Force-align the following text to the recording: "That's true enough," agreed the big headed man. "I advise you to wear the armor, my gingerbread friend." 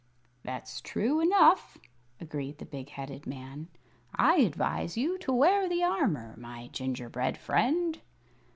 "That's 0.41 0.81
true 0.81 1.19
enough," 1.19 1.77
agreed 2.19 2.57
the 2.57 2.65
big 2.65 2.89
headed 2.89 3.27
man. 3.27 3.67
"I 4.15 4.37
advise 4.37 4.97
you 4.97 5.19
to 5.19 5.31
wear 5.31 5.69
the 5.69 5.83
armor, 5.83 6.33
my 6.39 6.69
gingerbread 6.69 7.37
friend." 7.37 8.01